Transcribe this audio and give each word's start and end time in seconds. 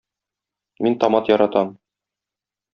Мин 0.87 0.97
томат 1.05 1.31
яратам. 1.33 1.73